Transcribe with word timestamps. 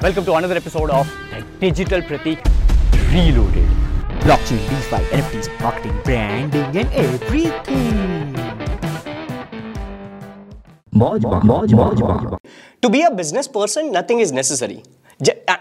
Welcome 0.00 0.24
to 0.26 0.34
another 0.34 0.54
episode 0.54 0.90
of 0.90 1.12
the 1.58 1.72
Digital 1.72 2.00
Pratik 2.00 2.38
Reloaded. 3.12 3.68
Blockchain, 4.20 4.62
DeFi, 4.70 5.02
NFTs, 5.16 5.60
marketing, 5.60 6.00
branding, 6.04 6.76
and 6.76 6.88
everything. 6.92 8.32
To 12.80 12.88
be 12.88 13.02
a 13.02 13.10
business 13.10 13.48
person, 13.48 13.90
nothing 13.90 14.20
is 14.20 14.30
necessary. 14.30 14.84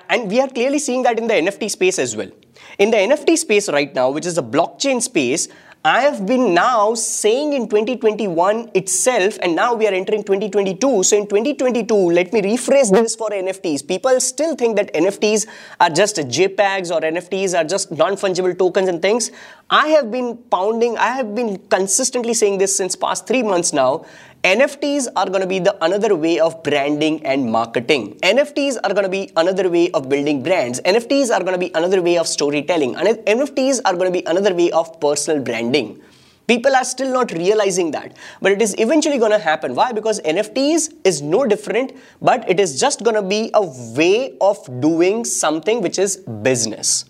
And 0.08 0.30
we 0.30 0.40
are 0.40 0.50
clearly 0.50 0.78
seeing 0.78 1.02
that 1.02 1.18
in 1.18 1.26
the 1.26 1.34
NFT 1.34 1.72
space 1.72 1.98
as 1.98 2.16
well. 2.16 2.30
In 2.78 2.92
the 2.92 2.98
NFT 2.98 3.40
space 3.40 3.68
right 3.70 3.92
now, 3.96 4.12
which 4.12 4.28
is 4.28 4.36
the 4.36 4.44
blockchain 4.44 5.02
space, 5.02 5.48
I 5.86 6.02
have 6.02 6.26
been 6.26 6.54
now 6.54 6.96
saying 6.96 7.54
in 7.54 7.70
2021 7.70 8.72
itself, 8.74 9.38
and 9.42 9.56
now 9.56 9.74
we 9.74 9.88
are 9.88 9.94
entering 9.94 10.24
2022. 10.24 11.04
So 11.04 11.16
in 11.16 11.28
2022, 11.28 11.96
let 11.96 12.34
me 12.34 12.42
rephrase 12.42 12.92
this 12.92 13.16
for 13.16 13.30
NFTs. 13.30 13.88
People 13.88 14.20
still 14.20 14.56
think 14.56 14.76
that 14.76 14.94
NFTs 14.94 15.48
are 15.80 15.90
just 15.90 16.18
JPEGs 16.18 16.92
or 16.92 17.02
NFTs 17.02 17.58
are 17.58 17.64
just 17.64 17.92
non 17.92 18.14
fungible 18.14 18.58
tokens 18.58 18.90
and 18.90 19.02
things. 19.02 19.32
I 19.70 19.90
have 19.90 20.10
been 20.10 20.38
pounding, 20.50 20.98
I 20.98 21.10
have 21.18 21.36
been 21.36 21.58
consistently 21.68 22.34
saying 22.34 22.58
this 22.58 22.78
since 22.78 22.96
past 22.96 23.28
three 23.28 23.44
months 23.44 23.74
now. 23.74 24.06
NFTs 24.42 25.10
are 25.14 25.26
going 25.26 25.42
to 25.42 25.48
be 25.48 25.60
the 25.60 25.76
another 25.84 26.16
way 26.16 26.40
of 26.40 26.64
branding 26.64 27.26
and 27.26 27.52
marketing. 27.52 28.18
NFTs 28.24 28.78
are 28.82 28.94
going 28.94 29.04
to 29.04 29.10
be 29.10 29.30
another 29.36 29.70
way 29.70 29.92
of 29.92 30.08
building 30.08 30.42
brands. 30.42 30.80
NFTs 30.86 31.36
are 31.36 31.42
going 31.42 31.52
to 31.52 31.58
be 31.58 31.70
another 31.76 32.02
way 32.02 32.18
of 32.18 32.30
storytelling. 32.30 32.96
NFTs 32.96 33.82
are 33.84 33.92
going 33.92 34.06
to 34.06 34.22
be 34.22 34.24
another 34.26 34.56
way 34.56 34.72
of 34.72 35.02
personal 35.02 35.44
branding. 35.44 36.00
People 36.48 36.74
are 36.74 36.86
still 36.86 37.12
not 37.12 37.34
realizing 37.34 37.92
that, 37.92 38.16
but 38.42 38.54
it 38.54 38.62
is 38.62 38.74
eventually 38.78 39.18
going 39.18 39.32
to 39.32 39.40
happen. 39.40 39.76
Why? 39.76 39.92
Because 39.92 40.22
NFTs 40.22 40.94
is 41.04 41.22
no 41.22 41.46
different, 41.46 41.92
but 42.22 42.50
it 42.50 42.62
is 42.62 42.80
just 42.80 43.04
going 43.04 43.18
to 43.18 43.22
be 43.22 43.52
a 43.54 43.66
way 43.98 44.38
of 44.40 44.80
doing 44.80 45.26
something 45.26 45.82
which 45.82 46.00
is 46.00 46.16
business. 46.16 47.04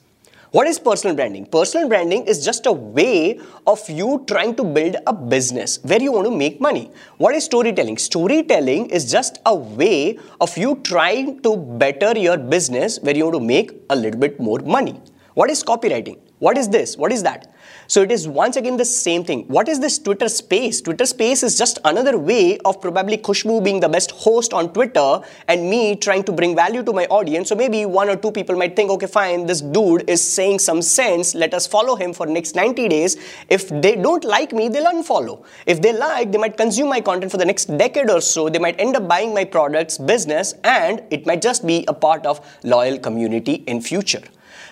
What 0.52 0.66
is 0.66 0.80
personal 0.80 1.14
branding? 1.14 1.46
Personal 1.46 1.90
branding 1.90 2.24
is 2.26 2.46
just 2.46 2.68
a 2.68 2.72
way 2.72 3.38
of 3.66 3.82
you 3.90 4.24
trying 4.28 4.56
to 4.56 4.64
build 4.64 4.96
a 5.06 5.12
business 5.12 5.80
where 5.84 6.02
you 6.02 6.14
want 6.14 6.26
to 6.26 6.32
make 6.32 6.62
money. 6.62 6.90
What 7.18 7.36
is 7.36 7.44
storytelling? 7.44 7.98
Storytelling 7.98 8.90
is 8.90 9.12
just 9.12 9.40
a 9.46 9.54
way 9.54 10.18
of 10.40 10.58
you 10.58 10.80
trying 10.86 11.42
to 11.42 11.58
better 11.58 12.18
your 12.18 12.38
business 12.38 12.98
where 13.02 13.14
you 13.14 13.26
want 13.26 13.36
to 13.36 13.42
make 13.42 13.72
a 13.90 13.96
little 13.96 14.18
bit 14.18 14.40
more 14.40 14.60
money. 14.60 15.02
What 15.34 15.52
is 15.52 15.66
copywriting? 15.66 16.18
What 16.40 16.58
is 16.58 16.70
this? 16.70 16.96
What 16.96 17.12
is 17.12 17.24
that? 17.24 17.54
So 17.88 18.02
it 18.02 18.12
is 18.12 18.28
once 18.28 18.58
again 18.58 18.76
the 18.76 18.86
same 18.86 19.24
thing. 19.24 19.46
What 19.48 19.70
is 19.70 19.80
this 19.80 19.98
Twitter 19.98 20.28
space? 20.28 20.82
Twitter 20.82 21.06
space 21.06 21.42
is 21.42 21.58
just 21.58 21.80
another 21.86 22.18
way 22.18 22.58
of 22.66 22.82
probably 22.82 23.18
Khushbu 23.18 23.64
being 23.64 23.80
the 23.80 23.88
best 23.88 24.12
host 24.12 24.54
on 24.54 24.74
Twitter 24.74 25.22
and 25.48 25.70
me 25.70 25.96
trying 25.96 26.24
to 26.26 26.34
bring 26.34 26.54
value 26.54 26.84
to 26.84 26.92
my 26.92 27.06
audience. 27.06 27.48
So 27.48 27.56
maybe 27.56 27.86
one 27.86 28.10
or 28.10 28.18
two 28.18 28.32
people 28.32 28.58
might 28.58 28.76
think, 28.76 28.92
okay, 28.92 29.08
fine, 29.08 29.46
this 29.46 29.62
dude 29.62 30.10
is 30.10 30.22
saying 30.22 30.60
some 30.60 30.82
sense. 30.82 31.34
Let 31.34 31.54
us 31.54 31.66
follow 31.66 31.96
him 31.96 32.14
for 32.14 32.26
next 32.26 32.56
90 32.56 32.90
days. 32.90 33.16
If 33.50 33.70
they 33.70 33.96
don't 33.96 34.26
like 34.26 34.52
me, 34.52 34.68
they'll 34.68 34.92
unfollow. 34.92 35.46
If 35.66 35.82
they 35.82 35.94
like, 35.94 36.34
they 36.34 36.38
might 36.38 36.58
consume 36.58 36.90
my 36.90 37.00
content 37.00 37.32
for 37.32 37.38
the 37.38 37.46
next 37.46 37.66
decade 37.78 38.10
or 38.10 38.20
so. 38.20 38.50
They 38.50 38.60
might 38.60 38.80
end 38.80 38.98
up 38.98 39.08
buying 39.08 39.34
my 39.34 39.46
products, 39.46 39.98
business, 39.98 40.56
and 40.66 41.04
it 41.10 41.26
might 41.26 41.42
just 41.42 41.66
be 41.66 41.86
a 41.88 41.94
part 41.94 42.26
of 42.26 42.46
loyal 42.64 42.98
community 43.00 43.64
in 43.66 43.80
future. 43.80 44.24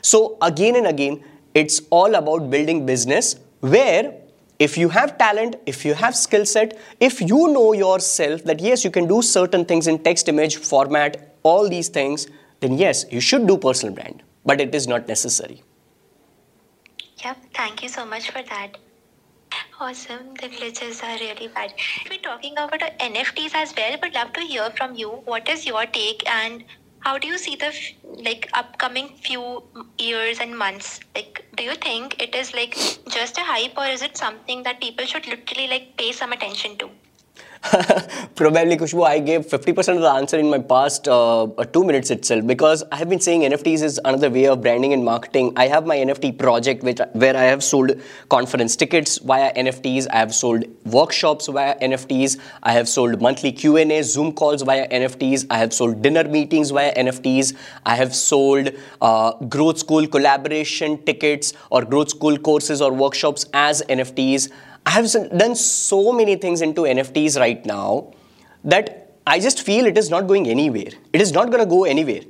So 0.02 0.38
again 0.42 0.76
and 0.76 0.88
again, 0.88 1.24
it's 1.56 1.82
all 1.90 2.16
about 2.16 2.50
building 2.52 2.86
business 2.86 3.38
where 3.62 4.14
if 4.60 4.78
you 4.78 4.90
have 4.90 5.18
talent, 5.18 5.56
if 5.66 5.84
you 5.84 5.94
have 5.94 6.16
skill 6.16 6.46
set, 6.46 6.78
if 7.00 7.20
you 7.20 7.48
know 7.48 7.74
yourself 7.74 8.44
that 8.44 8.60
yes, 8.60 8.84
you 8.84 8.92
can 8.92 9.08
do 9.08 9.22
certain 9.22 9.66
things 9.66 9.88
in 9.88 10.00
text, 10.00 10.30
image, 10.30 10.58
format, 10.58 11.36
all 11.44 11.68
these 11.68 11.90
things, 11.90 12.28
then 12.60 12.78
yes, 12.78 13.06
you 13.12 13.20
should 13.20 13.48
do 13.48 13.58
personal 13.58 13.94
brand. 13.94 14.24
But 14.46 14.62
it 14.62 14.76
is 14.76 14.88
not 14.88 15.08
necessary. 15.08 15.64
Yep, 17.24 17.38
thank 17.54 17.84
you 17.84 17.90
so 17.90 18.06
much 18.06 18.30
for 18.32 18.44
that. 18.44 18.78
Awesome, 19.80 20.34
the 20.36 20.48
glitches 20.48 21.04
are 21.04 21.18
really 21.20 21.48
bad. 21.48 21.74
We're 22.10 22.20
talking 22.20 22.54
about 22.54 22.80
NFTs 22.80 23.54
as 23.56 23.74
well, 23.76 23.98
but 24.02 24.14
love 24.14 24.34
to 24.34 24.42
hear 24.42 24.70
from 24.78 24.96
you. 24.96 25.10
What 25.10 25.50
is 25.50 25.66
your 25.66 25.86
take, 25.86 26.28
and 26.30 26.64
how 27.00 27.18
do 27.18 27.28
you 27.28 27.38
see 27.38 27.56
the 27.56 27.74
like 28.24 28.50
upcoming 28.54 29.10
few 29.22 29.64
years 29.98 30.40
and 30.40 30.58
months? 30.58 31.00
Like, 31.16 31.45
do 31.56 31.64
you 31.64 31.76
think 31.76 32.22
it 32.22 32.36
is 32.36 32.54
like 32.54 32.76
just 33.10 33.38
a 33.38 33.42
hype, 33.42 33.78
or 33.78 33.86
is 33.86 34.02
it 34.02 34.18
something 34.18 34.64
that 34.64 34.82
people 34.82 35.06
should 35.06 35.28
literally 35.28 35.68
like 35.68 35.98
pay 35.98 36.12
some 36.12 36.34
attention 36.34 36.78
to? 36.78 36.90
Probably, 38.36 38.78
Khushbu, 38.78 39.06
I 39.06 39.20
gave 39.20 39.48
50% 39.48 39.96
of 39.96 40.02
the 40.02 40.10
answer 40.10 40.38
in 40.38 40.50
my 40.50 40.60
past 40.60 41.08
uh, 41.08 41.48
two 41.74 41.84
minutes 41.84 42.12
itself 42.12 42.46
because 42.46 42.84
I 42.92 42.98
have 42.98 43.10
been 43.10 43.20
saying 43.20 43.42
NFTs 43.42 43.82
is 43.82 44.00
another 44.06 44.30
way 44.30 44.46
of 44.46 44.62
branding 44.62 44.94
and 44.94 45.04
marketing. 45.04 45.54
I 45.56 45.68
have 45.68 45.88
my 45.88 45.98
NFT 45.98 46.38
project 46.38 46.84
which, 46.84 47.00
where 47.14 47.36
I 47.36 47.44
have 47.44 47.64
sold 47.64 48.00
conference 48.30 48.76
tickets 48.76 49.18
via 49.18 49.52
NFTs. 49.54 50.08
I 50.12 50.18
have 50.18 50.36
sold 50.36 50.66
workshops 50.86 51.48
via 51.48 51.80
NFTs. 51.80 52.38
I 52.62 52.72
have 52.74 52.88
sold 52.88 53.20
monthly 53.20 53.52
Q&A, 53.52 54.02
Zoom 54.04 54.34
calls 54.34 54.62
via 54.62 54.88
NFTs. 54.90 55.48
I 55.50 55.58
have 55.58 55.74
sold 55.74 56.04
dinner 56.04 56.26
meetings 56.26 56.70
via 56.70 56.94
NFTs. 56.94 57.56
I 57.86 57.96
have 57.96 58.14
sold 58.14 58.70
uh, 59.02 59.32
growth 59.46 59.80
school 59.80 60.06
collaboration 60.08 61.04
tickets 61.04 61.54
or 61.72 61.84
growth 61.84 62.10
school 62.10 62.38
courses 62.38 62.82
or 62.82 62.94
workshops 62.94 63.48
as 63.54 63.82
NFTs. 63.90 64.52
I 64.86 64.92
have 64.92 65.12
done 65.38 65.56
so 65.56 66.12
many 66.12 66.36
things 66.36 66.62
into 66.62 66.82
NFTs 66.82 67.40
right 67.40 67.66
now 67.66 68.14
that 68.64 69.14
I 69.28 69.40
just 69.40 69.62
feel 69.62 69.86
it 69.86 69.98
is 69.98 70.10
not 70.10 70.28
going 70.28 70.48
anywhere. 70.48 70.92
It 71.12 71.22
is 71.22 71.32
not 71.32 71.50
going 71.50 71.60
to 71.60 71.66
go 71.66 71.86
anywhere. 71.86 72.22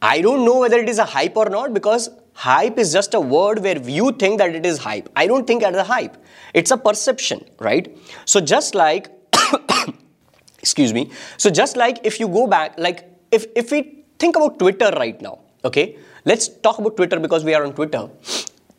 I 0.00 0.20
don't 0.20 0.44
know 0.44 0.60
whether 0.60 0.78
it 0.78 0.88
is 0.88 0.98
a 0.98 1.04
hype 1.04 1.36
or 1.36 1.48
not 1.48 1.74
because 1.74 2.10
hype 2.34 2.78
is 2.78 2.92
just 2.92 3.14
a 3.14 3.20
word 3.20 3.60
where 3.60 3.78
you 3.78 4.12
think 4.12 4.38
that 4.38 4.54
it 4.54 4.64
is 4.64 4.78
hype. 4.78 5.08
I 5.16 5.26
don't 5.26 5.46
think 5.46 5.62
it 5.62 5.74
is 5.74 5.80
a 5.80 5.84
hype. 5.84 6.16
It's 6.54 6.70
a 6.70 6.76
perception, 6.76 7.44
right? 7.58 7.96
So 8.24 8.40
just 8.40 8.74
like 8.74 9.10
excuse 10.66 10.92
me 10.98 11.10
so 11.36 11.50
just 11.50 11.76
like 11.76 12.00
if 12.10 12.18
you 12.20 12.28
go 12.28 12.46
back 12.46 12.78
like 12.86 13.04
if 13.30 13.46
if 13.62 13.70
we 13.70 13.80
think 14.18 14.36
about 14.38 14.58
twitter 14.62 14.90
right 15.02 15.20
now 15.26 15.38
okay 15.64 15.84
let's 16.30 16.48
talk 16.66 16.78
about 16.82 16.96
twitter 16.96 17.18
because 17.26 17.44
we 17.48 17.54
are 17.58 17.64
on 17.66 17.72
twitter 17.72 18.02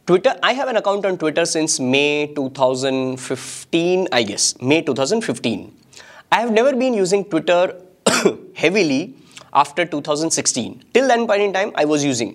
twitter 0.10 0.34
i 0.48 0.54
have 0.58 0.70
an 0.72 0.78
account 0.80 1.06
on 1.08 1.16
twitter 1.22 1.44
since 1.54 1.74
may 1.94 2.28
2015 2.36 4.08
i 4.18 4.24
guess. 4.24 4.46
May 4.62 4.82
2015 4.82 5.74
i 6.32 6.40
have 6.44 6.52
never 6.58 6.74
been 6.82 6.94
using 6.94 7.26
twitter 7.26 7.76
heavily 8.62 9.16
after 9.54 9.86
2016 9.86 10.86
till 10.94 11.10
that 11.10 11.28
point 11.32 11.42
in 11.48 11.52
time 11.52 11.74
i 11.76 11.84
was 11.84 12.06
using. 12.06 12.32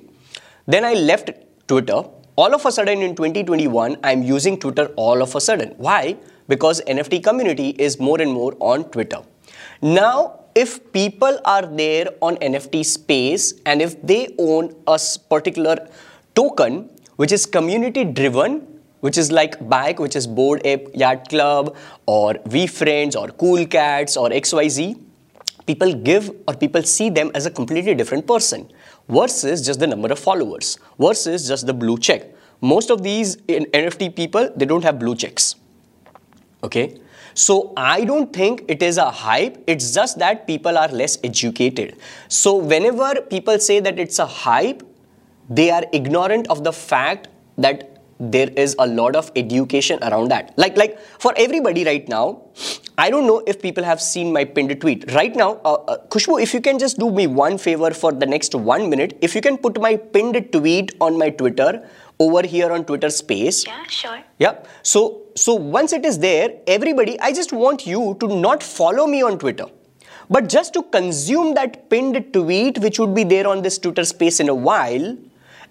Then 0.66 0.84
i 0.84 0.92
left 0.92 1.30
twitter. 1.66 2.02
All 2.36 2.54
of 2.54 2.66
a 2.66 2.72
sudden 2.72 3.00
in 3.08 3.16
2021 3.16 3.96
i'm 4.04 4.22
using 4.22 4.60
twitter 4.60 4.86
all 5.06 5.22
of 5.22 5.34
a 5.34 5.40
sudden. 5.40 5.74
Why? 5.78 6.18
Because 6.48 6.82
nft 6.82 7.24
community 7.24 7.70
is 7.88 7.98
more 7.98 8.20
and 8.20 8.32
more 8.32 8.54
on 8.60 8.84
twitter. 8.96 9.22
Now 9.80 10.40
if 10.54 10.92
people 10.92 11.38
are 11.46 11.64
there 11.64 12.08
on 12.20 12.36
nft 12.36 12.84
space 12.84 13.54
and 13.64 13.80
if 13.80 14.00
they 14.02 14.24
own 14.38 14.74
a 14.86 14.98
particular 15.30 15.78
token 16.34 16.90
which 17.16 17.32
is 17.32 17.46
community 17.46 18.04
driven 18.04 18.66
which 19.00 19.18
is 19.18 19.32
like 19.32 19.56
bike 19.68 19.98
which 19.98 20.16
is 20.16 20.26
bored 20.26 20.60
ape 20.64 20.88
yacht 20.94 21.28
club 21.28 21.76
or 22.06 22.34
veefriends 22.46 23.16
or 23.16 23.28
cool 23.28 23.66
cats 23.66 24.16
or 24.16 24.28
xyz 24.30 24.96
people 25.66 25.92
give 25.94 26.30
or 26.48 26.54
people 26.54 26.82
see 26.82 27.08
them 27.10 27.30
as 27.34 27.46
a 27.46 27.50
completely 27.50 27.94
different 27.94 28.26
person 28.26 28.70
versus 29.08 29.64
just 29.64 29.80
the 29.80 29.86
number 29.86 30.10
of 30.12 30.18
followers 30.18 30.78
versus 30.98 31.48
just 31.48 31.66
the 31.66 31.74
blue 31.74 31.98
check. 31.98 32.26
Most 32.60 32.90
of 32.90 33.02
these 33.02 33.36
nft 33.36 34.14
people 34.16 34.50
they 34.56 34.66
don't 34.66 34.84
have 34.84 34.98
blue 34.98 35.14
checks. 35.14 35.56
Okay? 36.62 36.98
So 37.34 37.72
i 37.76 38.04
don't 38.04 38.32
think 38.32 38.64
it 38.68 38.82
is 38.82 38.98
a 38.98 39.10
hype. 39.10 39.62
It's 39.66 39.94
just 39.94 40.18
that 40.18 40.46
people 40.46 40.78
are 40.78 40.88
less 40.88 41.18
educated. 41.24 41.96
So 42.28 42.56
whenever 42.56 43.22
people 43.22 43.58
say 43.58 43.80
that 43.80 43.98
it's 43.98 44.18
a 44.18 44.26
hype 44.26 44.82
they 45.48 45.70
are 45.70 45.84
ignorant 45.92 46.48
of 46.48 46.64
the 46.64 46.72
fact 46.72 47.28
that 47.58 47.88
there 48.18 48.50
is 48.56 48.76
a 48.78 48.86
lot 48.86 49.16
of 49.16 49.30
education 49.34 49.98
around 50.02 50.28
that 50.30 50.52
like 50.56 50.76
like 50.76 50.98
for 51.18 51.32
everybody 51.36 51.84
right 51.84 52.08
now 52.08 52.40
i 52.96 53.10
don't 53.10 53.26
know 53.26 53.42
if 53.52 53.60
people 53.60 53.82
have 53.82 54.00
seen 54.00 54.32
my 54.32 54.44
pinned 54.44 54.74
tweet 54.80 55.10
right 55.12 55.34
now 55.34 55.48
uh, 55.64 55.72
uh, 55.92 55.96
khushbu 56.14 56.40
if 56.40 56.54
you 56.54 56.60
can 56.60 56.78
just 56.78 56.98
do 56.98 57.10
me 57.10 57.26
one 57.26 57.58
favor 57.58 57.90
for 58.02 58.12
the 58.12 58.26
next 58.34 58.54
one 58.54 58.88
minute 58.88 59.18
if 59.20 59.34
you 59.34 59.40
can 59.40 59.58
put 59.58 59.80
my 59.80 59.96
pinned 59.96 60.38
tweet 60.52 60.92
on 61.00 61.18
my 61.18 61.30
twitter 61.30 61.70
over 62.20 62.46
here 62.46 62.70
on 62.70 62.84
twitter 62.84 63.10
space 63.10 63.66
Yeah, 63.66 63.82
sure. 63.88 64.20
yeah. 64.38 64.54
So 64.82 65.22
so 65.34 65.54
once 65.54 65.94
it 65.94 66.04
is 66.04 66.18
there, 66.18 66.48
everybody, 66.66 67.18
I 67.18 67.32
just 67.32 67.52
want 67.54 67.86
you 67.86 68.16
to 68.20 68.26
not 68.28 68.62
follow 68.62 69.06
me 69.06 69.22
on 69.22 69.38
Twitter, 69.38 69.64
but 70.28 70.50
just 70.54 70.74
to 70.74 70.82
consume 70.96 71.54
that 71.54 71.88
pinned 71.88 72.18
tweet 72.34 72.76
which 72.78 72.98
would 72.98 73.14
be 73.14 73.24
there 73.24 73.46
on 73.46 73.62
this 73.62 73.78
Twitter 73.78 74.04
space 74.04 74.40
in 74.40 74.50
a 74.50 74.54
while. 74.54 75.16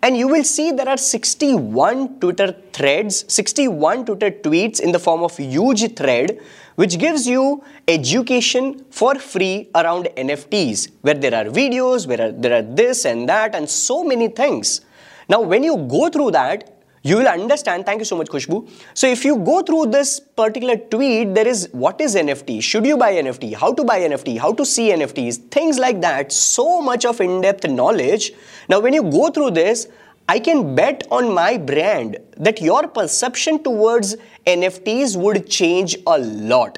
And 0.04 0.18
you 0.18 0.28
will 0.28 0.44
see 0.44 0.72
there 0.72 0.90
are 0.90 0.98
61 0.98 2.20
Twitter 2.20 2.56
threads, 2.74 3.24
61 3.32 4.06
Twitter 4.06 4.32
tweets 4.32 4.80
in 4.80 4.92
the 4.92 4.98
form 4.98 5.22
of 5.22 5.38
huge 5.38 5.96
thread, 5.96 6.40
which 6.76 6.98
gives 6.98 7.28
you 7.28 7.64
education 7.88 8.84
for 8.90 9.16
free 9.16 9.70
around 9.76 10.06
NFTs, 10.18 10.90
where 11.02 11.14
there 11.14 11.36
are 11.36 11.46
videos, 11.46 12.08
where 12.08 12.32
there 12.32 12.54
are 12.54 12.64
this 12.64 13.06
and 13.06 13.30
that, 13.30 13.54
and 13.54 13.70
so 13.70 14.04
many 14.04 14.28
things. 14.28 14.82
Now, 15.30 15.42
when 15.42 15.64
you 15.64 15.78
go 15.78 16.10
through 16.10 16.32
that, 16.32 16.81
you 17.04 17.18
will 17.18 17.28
understand. 17.28 17.86
Thank 17.86 18.00
you 18.00 18.06
so 18.06 18.16
much, 18.16 18.28
Khushbu. 18.28 18.70
So, 18.94 19.08
if 19.08 19.26
you 19.26 19.38
go 19.38 19.62
through 19.62 19.88
this 19.88 20.20
particular 20.20 20.78
tweet, 20.78 21.34
there 21.34 21.48
is 21.48 21.70
what 21.72 22.00
is 22.00 22.16
NFT? 22.16 22.62
Should 22.62 22.86
you 22.86 22.98
buy 22.98 23.14
NFT? 23.14 23.56
How 23.56 23.74
to 23.74 23.84
buy 23.84 24.02
NFT? 24.02 24.38
How 24.38 24.54
to 24.54 24.66
see 24.66 24.92
NFTs? 24.92 25.50
Things 25.50 25.80
like 25.80 26.02
that. 26.02 26.32
So 26.32 26.82
much 26.82 27.06
of 27.06 27.20
in 27.20 27.42
depth 27.42 27.68
knowledge. 27.68 28.34
Now, 28.70 28.80
when 28.80 28.94
you 28.94 29.04
go 29.04 29.30
through 29.30 29.52
this, 29.52 29.88
I 30.30 30.40
can 30.40 30.76
bet 30.76 31.08
on 31.12 31.34
my 31.34 31.58
brand 31.58 32.18
that 32.38 32.62
your 32.62 32.88
perception 32.88 33.64
towards 33.64 34.16
NFTs 34.46 35.18
would 35.18 35.50
change 35.50 35.98
a 36.06 36.20
lot. 36.20 36.78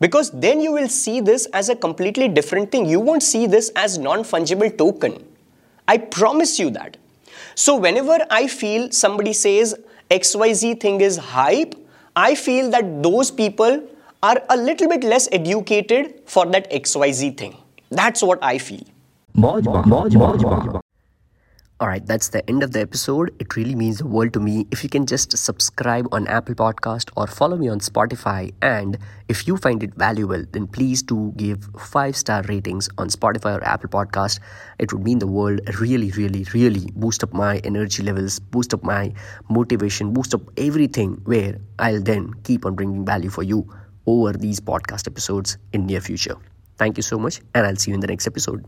Because 0.00 0.30
then 0.30 0.60
you 0.60 0.72
will 0.72 0.88
see 0.88 1.20
this 1.20 1.46
as 1.52 1.68
a 1.68 1.76
completely 1.76 2.28
different 2.28 2.70
thing. 2.70 2.86
You 2.86 3.00
won't 3.00 3.22
see 3.22 3.46
this 3.46 3.70
as 3.74 3.98
non 3.98 4.20
fungible 4.20 4.76
token. 4.76 5.24
I 5.88 5.98
promise 5.98 6.58
you 6.58 6.70
that. 6.70 6.96
So 7.54 7.76
whenever 7.76 8.18
I 8.30 8.46
feel 8.46 8.90
somebody 8.90 9.32
says 9.32 9.74
XYZ 10.10 10.80
thing 10.80 11.00
is 11.00 11.16
hype, 11.16 11.74
I 12.16 12.34
feel 12.34 12.70
that 12.70 13.02
those 13.02 13.30
people 13.30 13.82
are 14.22 14.42
a 14.48 14.56
little 14.56 14.88
bit 14.88 15.04
less 15.04 15.28
educated 15.32 16.20
for 16.26 16.46
that 16.46 16.70
XYZ 16.70 17.36
thing. 17.36 17.56
That's 17.90 18.22
what 18.22 18.42
I 18.42 18.58
feel. 18.58 18.84
Alright, 21.82 22.06
that's 22.06 22.28
the 22.28 22.48
end 22.48 22.62
of 22.62 22.70
the 22.70 22.80
episode. 22.80 23.34
It 23.40 23.56
really 23.56 23.74
means 23.74 23.98
the 23.98 24.06
world 24.06 24.32
to 24.34 24.40
me 24.40 24.64
if 24.70 24.84
you 24.84 24.88
can 24.88 25.06
just 25.06 25.36
subscribe 25.36 26.06
on 26.12 26.28
Apple 26.28 26.54
Podcast 26.54 27.10
or 27.16 27.26
follow 27.26 27.56
me 27.56 27.68
on 27.68 27.80
Spotify. 27.80 28.54
And 28.62 28.96
if 29.28 29.48
you 29.48 29.56
find 29.56 29.82
it 29.82 29.92
valuable, 29.96 30.44
then 30.52 30.68
please 30.68 31.02
do 31.02 31.32
give 31.36 31.68
five 31.76 32.16
star 32.16 32.42
ratings 32.42 32.88
on 32.96 33.08
Spotify 33.08 33.58
or 33.58 33.64
Apple 33.64 33.88
Podcast. 33.90 34.38
It 34.78 34.92
would 34.92 35.02
mean 35.02 35.18
the 35.18 35.26
world 35.26 35.62
really, 35.80 36.12
really, 36.12 36.46
really 36.54 36.88
boost 36.94 37.24
up 37.24 37.32
my 37.32 37.58
energy 37.64 38.04
levels, 38.04 38.38
boost 38.38 38.72
up 38.72 38.84
my 38.84 39.12
motivation, 39.50 40.12
boost 40.12 40.32
up 40.32 40.42
everything 40.56 41.20
where 41.24 41.58
I'll 41.80 42.00
then 42.00 42.34
keep 42.44 42.66
on 42.66 42.76
bringing 42.76 43.04
value 43.04 43.30
for 43.30 43.42
you 43.42 43.68
over 44.06 44.32
these 44.32 44.60
podcast 44.60 45.08
episodes 45.08 45.58
in 45.72 45.86
near 45.86 46.00
future. 46.00 46.36
Thank 46.78 46.98
you 46.98 47.02
so 47.02 47.18
much 47.18 47.40
and 47.52 47.66
I'll 47.66 47.76
see 47.76 47.90
you 47.90 47.96
in 47.96 48.00
the 48.00 48.06
next 48.06 48.28
episode. 48.28 48.64